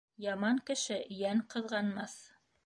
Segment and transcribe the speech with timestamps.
[0.23, 2.17] Яман кеше йән ҡыҙғанмаҫ.